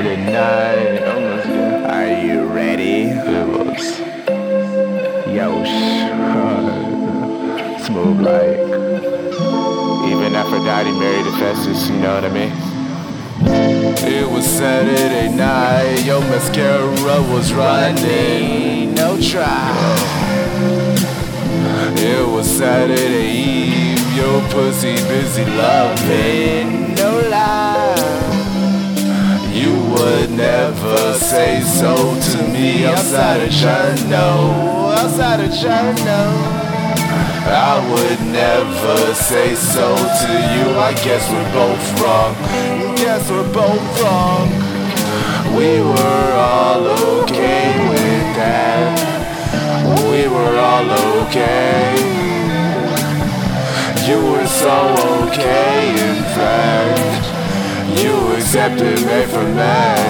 Saturday 0.00 0.32
night. 0.32 1.02
Oh, 1.04 1.84
Are 1.90 2.08
you 2.24 2.46
ready? 2.46 3.02
It 3.12 3.46
was. 3.46 4.00
Yo, 5.28 5.62
smooth 7.84 8.20
like. 8.22 8.60
Even 10.10 10.34
Aphrodite 10.34 10.92
married 10.92 11.26
Hephaestus, 11.26 11.90
you 11.90 11.96
know 11.96 12.14
what 12.14 12.24
I 12.24 12.30
mean? 12.30 12.52
It 14.10 14.26
was 14.26 14.46
Saturday 14.46 15.28
night, 15.36 16.02
your 16.06 16.20
mascara 16.20 17.20
was 17.30 17.52
running, 17.52 18.94
no 18.94 19.20
try. 19.20 19.76
It 21.98 22.26
was 22.26 22.48
Saturday 22.48 23.32
Eve, 23.32 24.16
your 24.16 24.40
pussy 24.48 24.94
busy 25.08 25.44
loving, 25.44 26.69
never 30.90 31.14
say 31.14 31.60
so 31.60 31.94
to 31.94 32.48
me 32.48 32.84
outside 32.84 33.40
of 33.40 33.50
journal, 33.50 34.90
outside 34.90 35.40
of 35.40 35.52
journal. 35.52 36.32
I 37.46 37.78
would 37.90 38.20
never 38.26 39.14
say 39.14 39.54
so 39.54 39.94
to 39.94 40.32
you. 40.54 40.78
I 40.78 40.92
guess 41.04 41.30
we're 41.30 41.52
both 41.52 41.84
wrong. 42.00 42.34
Guess 42.96 43.30
we're 43.30 43.52
both 43.52 44.02
wrong. 44.02 44.48
We 45.56 45.80
were 45.80 46.32
all 46.34 46.84
okay 47.22 47.70
with 47.88 48.26
that. 48.40 48.90
We 50.10 50.26
were 50.28 50.58
all 50.58 50.90
okay. 51.22 51.94
You 54.08 54.18
were 54.32 54.46
so 54.46 54.76
okay, 55.28 55.90
in 56.08 56.22
fact. 56.34 57.20
You 58.02 58.32
accepted 58.34 58.98
me 59.06 59.26
for 59.26 59.44
me. 59.44 60.09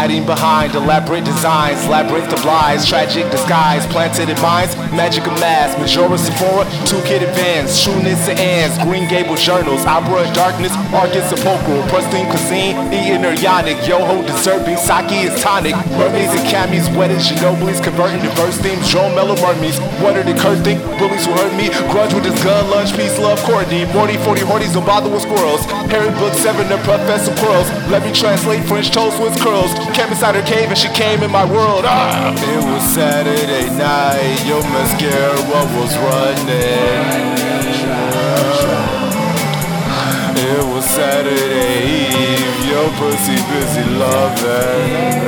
Hiding 0.00 0.24
behind 0.24 0.72
elaborate 0.74 1.28
designs, 1.28 1.84
labyrinth 1.84 2.32
of 2.32 2.42
lies, 2.46 2.88
tragic 2.88 3.28
disguise, 3.28 3.84
planted 3.92 4.32
in 4.32 4.40
minds, 4.40 4.72
magic 4.96 5.28
of 5.28 5.36
mass, 5.44 5.76
Majora 5.76 6.16
Sephora, 6.16 6.64
two 6.88 6.96
kid 7.04 7.20
advance, 7.20 7.84
trueness 7.84 8.24
and 8.24 8.40
ants, 8.40 8.80
Green 8.80 9.04
Gable 9.12 9.36
journals, 9.36 9.84
opera 9.84 10.24
darkness, 10.32 10.72
Arcus 10.96 11.28
sepulchral, 11.28 11.84
pristine 11.92 12.24
cuisine, 12.32 12.80
eating 12.88 13.28
or 13.28 13.36
yonic, 13.36 13.76
yoho 13.84 14.24
dessert, 14.24 14.64
being 14.64 14.80
sake 14.80 15.12
is 15.12 15.36
tonic, 15.36 15.76
mermaids 16.00 16.32
and 16.32 16.48
camis, 16.48 16.88
wedded 16.96 17.20
ginobilies, 17.20 17.84
converting 17.84 18.24
diverse 18.24 18.56
themes, 18.56 18.88
Joe 18.88 19.04
Mellow 19.12 19.36
mermaids, 19.36 19.76
what 20.00 20.16
are 20.16 20.24
the 20.24 20.32
curse 20.32 20.64
think, 20.64 20.80
bullies 20.96 21.28
who 21.28 21.36
hurt 21.36 21.52
me, 21.60 21.68
grudge 21.92 22.16
with 22.16 22.24
his 22.24 22.40
gun, 22.40 22.64
lunch, 22.72 22.96
peace, 22.96 23.20
love, 23.20 23.36
Courtney, 23.44 23.84
40, 23.92 24.16
40 24.24 24.48
horties, 24.48 24.72
don't 24.72 24.88
bother 24.88 25.12
with 25.12 25.28
squirrels, 25.28 25.60
Harry 25.92 26.08
Book 26.16 26.32
7, 26.32 26.72
the 26.72 26.80
Professor 26.88 27.36
Quirrells, 27.36 27.68
let 27.92 28.00
me 28.00 28.16
translate 28.16 28.64
French 28.64 28.88
toast 28.88 29.20
with 29.20 29.36
curls, 29.44 29.76
Came 29.94 30.08
inside 30.08 30.34
her 30.34 30.42
cave 30.42 30.68
and 30.68 30.78
she 30.78 30.88
came 30.88 31.22
in 31.22 31.30
my 31.30 31.44
world. 31.44 31.84
Ah! 31.84 32.32
It 32.32 32.64
was 32.64 32.82
Saturday 32.94 33.68
night, 33.76 34.40
your 34.46 34.62
mascara 34.72 35.36
was 35.76 35.92
running. 35.98 37.40
It 40.40 40.64
was 40.72 40.84
Saturday 40.86 41.84
Eve, 41.84 42.64
your 42.70 42.88
pussy 42.96 43.36
busy 43.50 43.84
loving. 44.00 45.20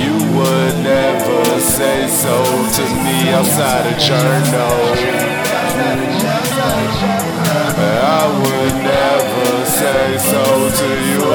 You 0.00 0.14
would 0.38 0.76
never 0.82 1.60
say 1.60 2.08
so 2.08 2.42
to 2.76 2.84
me 3.04 3.30
outside 3.36 3.84
a 3.86 3.94
journal. 3.98 5.28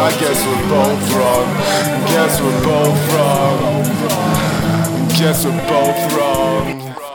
I 0.04 0.12
guess 0.20 0.46
we're 0.46 0.68
both 0.68 1.14
wrong. 1.14 1.48
Guess 2.12 2.42
we're 2.42 2.64
both 2.66 3.14
wrong. 3.14 3.84
Guess 5.18 5.46
we're 5.46 5.68
both 5.69 6.14
wrong. 6.14 7.12